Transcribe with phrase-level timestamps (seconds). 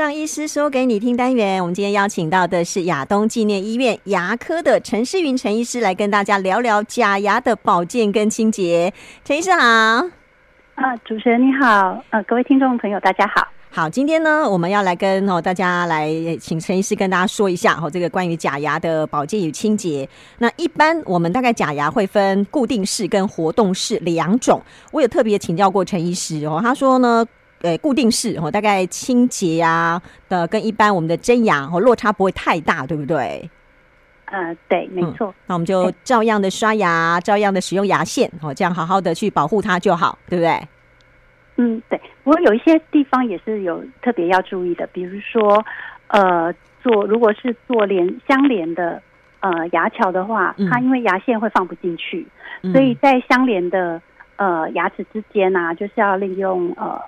[0.00, 8.90] 让医师说给你听单元，我们今天邀请到的是亚东纪念医院牙科的陈诗云陈医师来跟大家聊聊假牙的保健跟清洁。
[9.22, 9.58] 陈医师好，
[10.76, 13.46] 啊，主持人你好，呃，各位听众朋友大家好。
[13.68, 16.10] 好，今天呢，我们要来跟哦大家来
[16.40, 20.08] 请陈医师跟大家说一下哦，这个关于假牙的保健与清洁。
[20.38, 24.62] 那一般我们大概假牙会分固定式跟活动式两种。
[24.92, 27.22] 我有特别请教过陈医师哦，他说呢。
[27.62, 33.50] 呃，固定式哦，大概清洁啊的跟一般我们的真牙哦落差不会太大，对不对？
[34.24, 35.28] 呃，对，没错。
[35.28, 40.68] 嗯，那我们就照样的刷牙，照样的使用牙线哦，这样好好的去保护它就好，对不对？
[41.56, 42.00] 嗯，对。
[42.24, 45.62] 不过有一些地方也是有特别要注意的，比如说
[46.06, 49.02] 呃，做如果是做连相连的
[49.40, 52.26] 呃牙桥的话，嗯，它因为牙线会放不进去，
[52.62, 54.00] 嗯，所以在相连的
[54.36, 56.98] 呃牙齿之间呢，啊，就是要利用呃。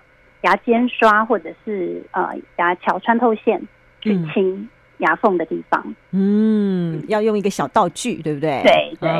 [0.42, 3.60] 牙尖刷或者是呃牙桥穿透线
[4.00, 4.68] 去清
[4.98, 5.82] 牙缝的地方，
[6.12, 8.60] 嗯，嗯，要用一个小道具，对不对？
[8.62, 9.10] 对对，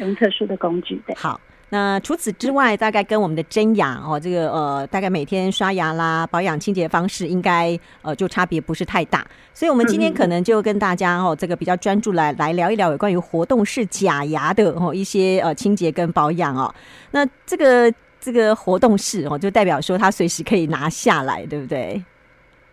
[0.00, 1.00] 用特殊的工具。
[1.06, 1.40] 对，好。
[1.72, 9.24] 那除此之外，大概跟我们的真牙哦，这个呃，大概每天刷牙啦、保养清洁的方式，应该呃就差别不是太大。
[9.54, 16.74] 所以，我们今天可能就跟大家哦，这个比较专注来来聊一聊有关于活动式假牙的哦一些呃清洁跟保养哦。
[17.12, 17.92] 那这个。
[18.20, 22.00] 这个活动式哦，就代表说他随时可以拿下来，对不对？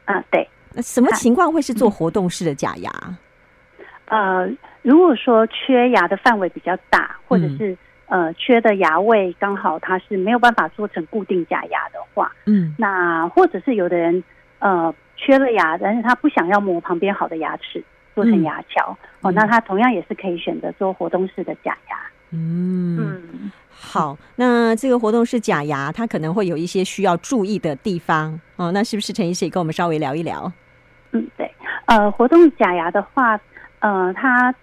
[0.05, 0.47] 啊，对。
[0.73, 2.91] 那什么情况会是做活动式的假牙？
[4.05, 4.47] 呃，
[4.83, 7.71] 如果说缺牙的范围比较大，或者是、
[8.07, 14.23] 嗯、呃缺的牙位刚好它是没有办法做成固定假牙的话，嗯，那或者是有的人
[14.59, 21.97] 呃缺了牙，但是他不想要磨旁边好的牙齿做成牙桥、嗯、哦，那他同样也是可以选择做活动式的假牙。
[22.31, 22.97] 嗯。
[22.97, 23.51] 嗯。
[23.69, 28.39] 好，那这个活动是假牙，它可能会有一些需要注意的地方。
[28.55, 28.71] 哦。
[28.71, 30.51] 那是不是陈医师也跟我们稍微聊一聊？
[31.11, 31.49] 嗯，对，
[31.85, 33.39] 呃，活动假牙的话，
[33.79, 34.53] 呃，它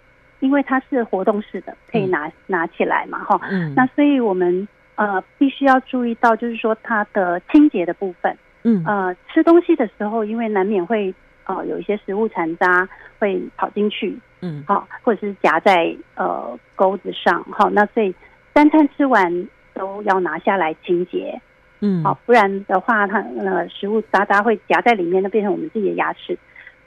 [0.41, 11.15] 因为它是活动式的，可以拿、嗯、拿起来嘛，哈，嗯，那所以我们呃必须要注意到，就是说它的清洁的部分，嗯，呃，吃东西的时候，因为难免会
[11.47, 12.89] 呃有一些食物残渣
[13.19, 18.15] 会跑进去，嗯，好，或者是夹在呃钩子上，好，那所以。
[18.57, 21.41] 三餐吃完都要拿下来清洁，
[21.81, 26.39] 嗯，好，不然的话，它呃食物渣渣会夹在里面，那变成我们自己的牙齿，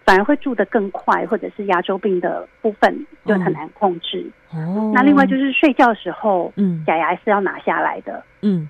[0.06, 4.25] 反而会蛀得更快，或者是牙周病的部分就很难控制。
[4.51, 8.69] 哦，那另外就是睡觉的时候，嗯，假牙是要拿下来的，嗯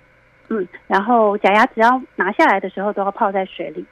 [0.50, 3.86] 嗯，然后假牙只要拿下来的时候都要泡在水里，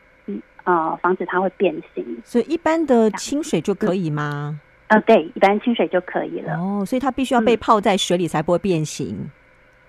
[0.66, 2.06] 呃，防止它会变形。
[2.24, 4.60] 所以一般的清水就可以吗？
[4.88, 6.54] 呃，对，一般清水就可以了。
[6.60, 9.16] 哦，所以它必须要被泡在水里才不会变形。
[9.18, 9.32] 嗯、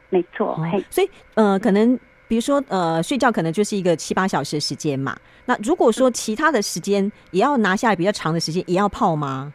[0.09, 1.99] 没错，哦、所以呃，可能
[2.29, 5.15] 比如说呃，睡觉可能就是一个七八小时的时间嘛。
[5.45, 9.53] 那如果说其他的时间也要拿下来比较长的时间，也要泡吗？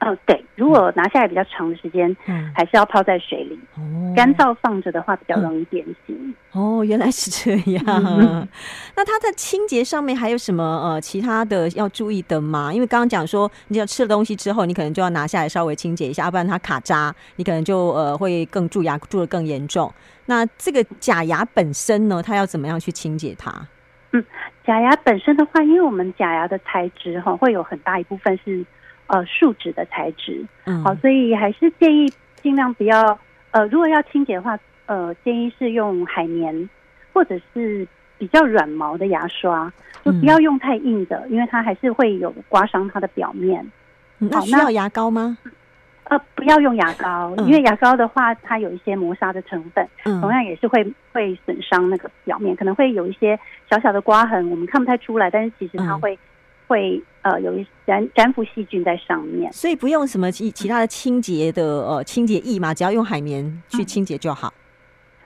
[0.00, 3.58] 哦，对，如果拿下来比较长的时间，嗯，还是要泡在水里。
[3.76, 6.16] 哦，干燥放着的话比较容易变形。
[6.16, 6.34] 嗯。
[6.52, 7.84] 哦，原来是这样。
[7.86, 8.48] 嗯、
[8.96, 12.72] 那它在清洁上面还有什么呃其他的要注意的吗？
[12.72, 19.92] 因为刚刚讲说，你要吃了东西之后，你可能就要拿下来稍微清洁一下，要不然它卡渣，你可能就呃会更蛀牙，蛀的更严重。
[20.24, 23.52] 那这个假牙本身呢，它要怎么样去清洁它？
[24.12, 24.24] 嗯，
[24.64, 28.64] 假牙本身的话，因为我们假牙的材质哈，会有很大一部分是。
[29.10, 32.08] 呃，树脂的材质，嗯，好，所以还是建议
[32.40, 33.18] 尽量不要，
[33.50, 34.56] 呃，如果要清洁的话，
[34.86, 36.70] 呃，建议是用海绵
[37.12, 37.84] 或者是
[38.18, 39.72] 比较软毛的牙刷，
[40.04, 43.68] 就不要用太硬的，嗯，因为它还是会有刮伤它的表面。
[44.18, 45.36] 那需要牙膏吗？
[46.04, 53.36] 呃，不要用牙膏，嗯，因为牙膏的话，它有一些磨砂的成分，嗯，同样也是会会损伤那个表面，可能会有一些
[53.68, 56.16] 小小的刮痕，我们看不太出来，但是其实它会。
[56.70, 64.54] 嗯会呃有一粘粘附细菌在上面，所以不用什么其其他的清洁的呃清洁液嘛，只要用海绵去清洁就好。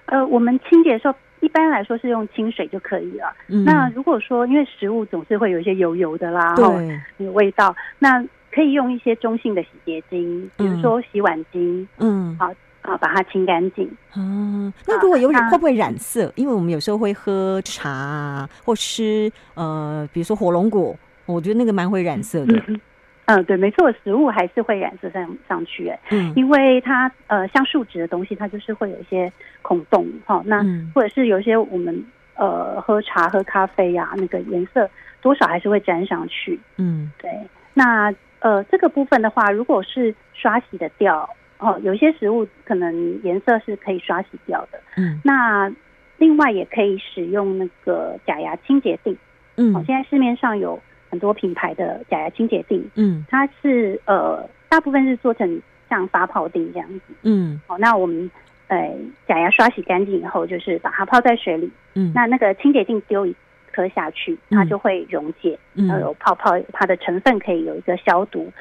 [0.07, 3.31] 呃，我们清洁的时候一般来说是用清水就可以了。
[3.49, 13.87] 嗯、那如果说因为食物总是会有一些油油的啦，对，有味道，那可以用一些中性的洗洁精，比如说洗碗精，嗯，好啊，把它清干净。
[14.17, 16.33] 嗯，那如果有染会不会染色？
[16.37, 20.97] 因为我们有时候会喝茶啊，或吃呃，比如说火龙果。
[21.27, 22.63] 我觉得那个蛮会染色的。
[22.67, 22.81] 嗯，
[23.27, 29.33] 嗯，对，没错，食物还是会染色上上去，哎，嗯，因为它呃，像树脂的东西，它就是会有一些
[29.63, 30.63] 孔洞，哈，那
[30.95, 32.05] 或者是有一些我们
[32.35, 34.91] 呃喝茶、喝咖啡呀，啊，那个颜色
[35.23, 37.31] 多少还是会沾上去，嗯，对。
[37.73, 41.27] 那呃，这个部分的话，如果是刷洗的掉，
[41.59, 45.73] 哦，有些食物可能颜色是可以刷洗掉的，嗯，那
[46.19, 49.17] 另外也可以使用那个假牙清洁剂，
[49.57, 50.79] 嗯，哦，现在市面上有。
[51.15, 58.29] 很多品牌的假牙清洁錠，嗯，它是呃大部分是做成像发泡锭这样子，嗯，好，那我们
[58.67, 58.93] 呃
[59.29, 63.33] 假牙刷洗干净以后，就是把它泡在水里，嗯，那那个清洁錠丢一
[63.71, 68.53] 颗下去，它就会溶解，嗯，然后有泡泡，它的成分可以有一个消毒、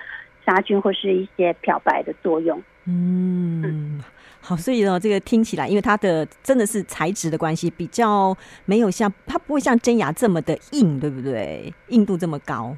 [0.46, 3.64] 杀菌或是一些漂白的作用，嗯。
[3.64, 4.04] 嗯
[4.46, 8.36] 好，所以呢，这个听起来，因为它的真的是材质的关系，比较
[8.66, 11.74] 没有像它不会像真牙这么的硬，对不对？
[11.88, 12.76] 硬度这么高。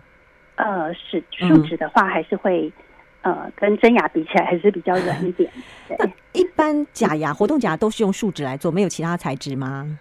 [0.58, 2.72] 呃，是树脂的话，还是会、
[3.24, 5.52] 嗯、呃跟真牙比起来还是比较软一点。
[5.90, 5.98] 对，
[6.34, 9.98] 一般假牙活动假牙都是用树脂来做，没有其他材质吗？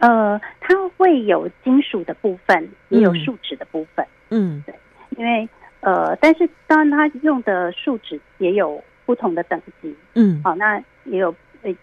[0.00, 4.06] 呃，它会有金属的部分，也有树脂的部分。
[4.28, 4.74] 嗯，对，
[5.16, 5.48] 因为
[5.80, 8.84] 呃，但是当然它用的树脂也有。
[9.08, 11.34] 不同的等级，嗯，好，那也有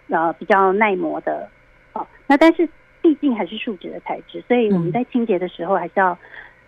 [0.10, 1.50] 呃比较耐磨的，
[1.94, 2.70] 哦，那但是
[3.02, 6.18] 毕竟还是树脂的材质，所以我们在清洁的时候还是要、嗯、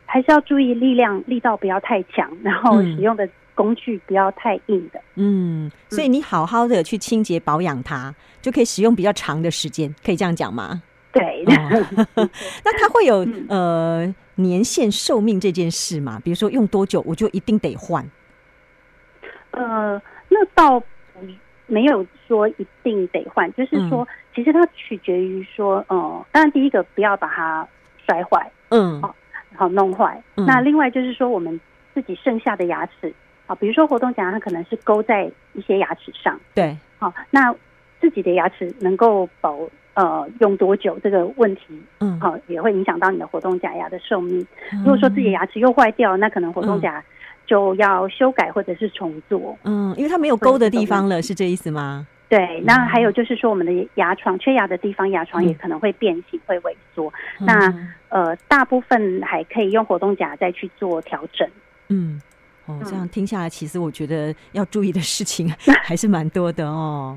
[0.08, 10.82] 还是要注意力量力道不要太强，然后使用的工具不要太硬的，嗯，所以你好好的去清洁保养它，就可以使用比较长的时间，可以这样讲吗？
[11.12, 12.08] 对，哦、
[12.66, 16.20] 那它会有 呃年限寿命这件事吗？
[16.24, 18.04] 比如说用多久我就一定得换？
[19.52, 20.02] 呃。
[20.40, 20.82] 那倒
[21.66, 27.68] 没有说一定得换，就是说，其实它取决于说，呃，当然第一个不要把它
[28.06, 29.16] 摔坏，嗯，好，
[29.56, 30.22] 好弄坏。
[30.36, 31.60] 那另外就是说，我们
[31.96, 33.12] 自己剩下的牙齿，
[33.48, 37.54] 啊，比如说活动假牙，它可能是勾在一些牙齿上，对，好，那
[38.00, 39.58] 自己的牙齿能够保
[39.96, 44.46] 呃用多久这个问题，嗯，好，也会影响到你的活动假牙的寿命。
[44.86, 47.04] 如果说自己的牙齿又坏掉，那可能活动假牙。
[47.48, 52.06] 就要修改或者是重做，嗯，因为它没有勾的地方了，是这意思吗？
[52.30, 57.12] 对，那还有就是说，我们的牙床缺牙的地方，牙床也可能会变形、嗯、会萎缩。
[57.40, 57.74] 那
[58.10, 61.48] 呃，大部分还可以用活动夹再去做调整。
[61.88, 62.22] 嗯，
[62.66, 65.50] 哦，这样听下来，其实我觉得要注意的事情
[65.86, 67.16] 还是蛮多的哦。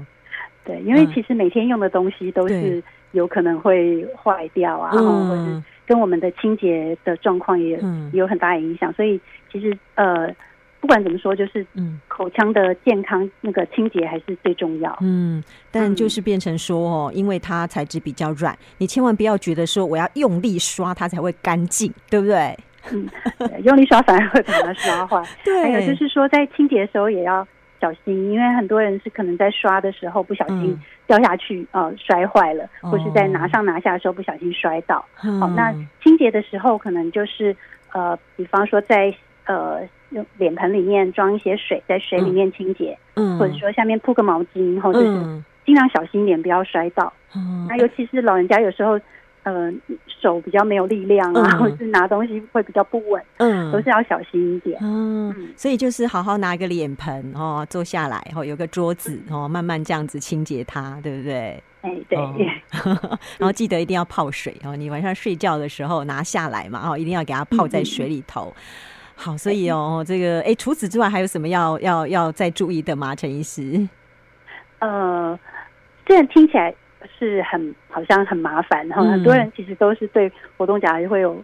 [0.64, 2.80] 对，因为其实每天用的东西都是
[3.10, 7.82] 有可能会坏掉啊，嗯、或者是跟我们的清洁的状况也
[8.12, 9.20] 有很大的影响，所以。
[9.52, 10.32] 其实呃，
[10.80, 14.96] 不管怎么说，就是嗯，口腔的健康那个清洁还是最重要。
[15.00, 15.42] 嗯，
[15.72, 22.56] 但就是变成说哦，因为它材质比较软，你千万不要觉得说我要用力刷它才会干净，对不对？
[22.92, 23.10] 嗯，
[23.64, 25.20] 用力刷反而会把它刷坏。
[25.44, 27.44] 对，还有就是说，在清洁的时候也要
[27.80, 34.96] 小心，因为很多人是可能在刷的时候不小心掉下去，嗯、呃，摔坏了，或是在拿上拿下的时候不小心摔倒。
[35.14, 35.72] 好、嗯哦，那
[36.02, 37.56] 清洁的时候可能就是
[37.92, 39.14] 呃，比方说在。
[39.46, 39.80] 呃，
[40.10, 47.12] 用脸盆里面装一些水，在水里面清洁，嗯，或者说下面铺个毛巾，或者是尽量小心一点，不要摔倒。
[47.34, 49.00] 嗯，那尤其是老人家有时候，
[49.42, 49.72] 呃，
[50.06, 54.78] 手比较没有力量啊，嗯、或者是拿东西会比较不稳，嗯，都是要小心一点。
[54.82, 61.62] 嗯，所以就是好好拿一个脸盆哦，坐下来，然后有个桌子哦，慢慢这样子清洁它，对不对？
[61.82, 62.18] 哎，对。
[62.18, 62.34] 哦、
[63.38, 68.52] 然后记得一定要泡水哦，你晚上睡觉的时候拿下来嘛，哦，一定要给它泡在水 里头。
[68.56, 68.62] 嗯
[69.22, 73.14] 好，所以哦，这个哎，除此之外还有什么要要要再注意的吗？
[73.14, 73.86] 陈医师？
[74.78, 75.38] 呃，
[76.06, 76.74] 这样听起来
[77.18, 81.42] 是很好像很麻烦，然后很多人其实都是对活动假牙会有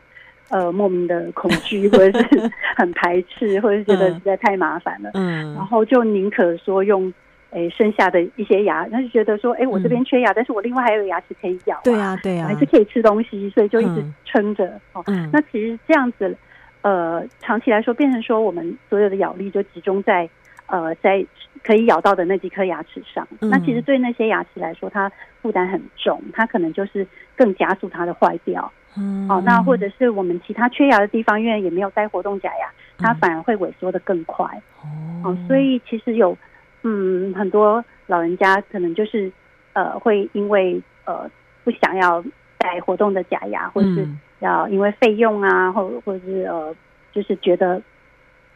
[0.50, 5.10] 呃莫名的恐惧，或者是 很排斥，或者是觉得实在太麻烦了。
[5.14, 7.12] 嗯，然后就宁可说用
[7.50, 14.80] 哎剩下的一些牙，他就觉得说哎，我这边缺牙，但是我另外还有牙齿可以咬，对啊对啊，还是可以吃东西，所以就一直撑着。
[14.92, 15.02] 哦，
[15.32, 16.36] 那其实这样子。
[16.82, 20.28] 呃，长期来说，变成说我们所有的咬力就集中在
[20.66, 21.24] 呃，在
[21.62, 23.26] 可以咬到的那几颗牙齿上。
[23.40, 23.50] 嗯。
[23.50, 25.10] 那其实对那些牙齿来说，它
[25.42, 27.06] 负担很重，它可能就是
[27.36, 28.70] 更加速它的坏掉。
[28.96, 29.28] 嗯。
[29.28, 32.68] 哦，那或者是我们其他缺牙的地方，因为也没有戴活动假牙，
[32.98, 34.44] 它反而会萎缩的更快。
[34.82, 34.86] 哦。
[35.24, 36.36] 哦，所以其实有
[36.82, 39.30] 嗯很多老人家可能就是
[39.72, 41.30] 呃会因为呃
[41.64, 42.24] 不想要
[42.58, 44.06] 戴活动的假牙，或者是。
[44.40, 46.76] 要因为费用啊，或或者是呃，
[47.10, 47.80] 就是觉得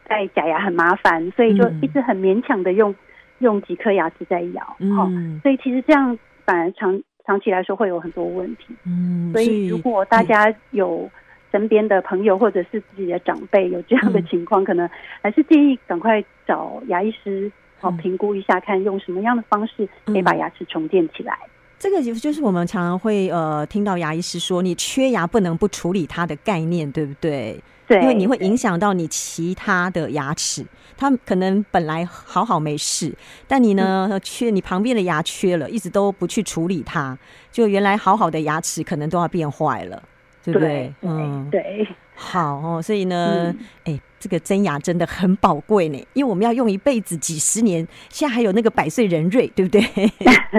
[0.07, 2.95] 戴假牙很麻烦，所以就一直很勉强的用、嗯、
[3.39, 11.09] 用几颗牙齿在咬，嗯，所以其实这样反而长长期来说会有很多问题，嗯，所以如果大家有
[11.51, 14.89] 身边的朋友或者是自己的长辈有这样的情况，嗯、可能
[15.21, 21.37] 还是建议赶快找牙医师好评估一下，看用什么样的方式可以把牙齿重建起来。
[21.81, 27.59] 这个就就是我们常常会呃听到牙医师说，你缺牙不能不处理它的概念，对不对？
[27.87, 30.63] 对，因为你会影响到你其他的牙齿，
[30.95, 33.11] 它可能本来好好没事，
[33.47, 37.17] 但你呢、嗯、缺你旁边的牙缺了，一直都不去处理它，
[37.51, 40.03] 就原来好好的牙齿可能都要变坏了，
[40.43, 40.93] 对不对？
[41.01, 41.87] 对嗯，对。
[42.21, 43.95] 好哦，所以呢，哎、嗯。
[43.95, 49.81] 欸这个真牙真的很宝贵呢，因为我们要用一辈子几十年，现在还有那个百岁人瑞，对不对？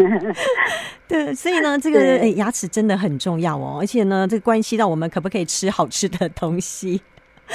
[1.07, 7.01] 对，所以呢，这个牙齿真的很重要哦，而且呢，这个关系到我们可不可以吃好吃的东西。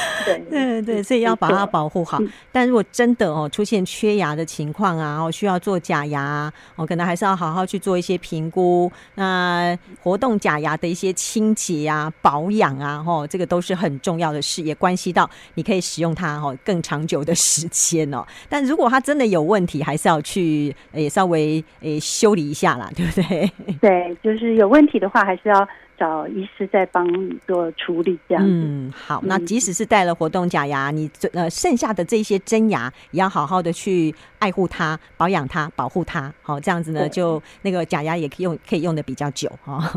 [0.25, 2.19] 对对 对，所以要把它保护好。
[2.51, 8.91] 但如果真的哦出现缺牙的情况啊，哦需要做假牙，哦可能还是要好好去做一些评估。
[9.15, 18.25] 那活动假牙的一些清洁啊、保养啊，哦这个都是很重要的事，也关系到你可以使用它哦更长久的时间哦。
[18.49, 23.51] 但如果它真的有问题，还是要去诶稍微诶修理一下啦，对不对？
[23.81, 25.67] 对，就是有问题的话，还是要。
[25.97, 28.49] 找医师再帮你做处理，这样子。
[28.51, 29.21] 嗯，好。
[29.25, 36.33] 那即使是戴了活动假牙，你呃剩下的这些真牙也要好好的去爱护它、保养它、保护它。
[36.41, 39.91] 好，这样子呢，就那个假牙也可以用，可以用的比较久哈。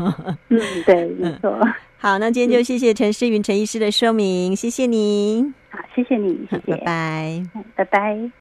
[0.49, 1.57] 嗯，对，没错。
[1.97, 5.53] 好，那今天就谢谢陈诗云陈医师的说明，谢谢你。
[5.69, 7.43] 好，谢谢你，谢谢， 拜拜，
[7.75, 8.31] 拜拜。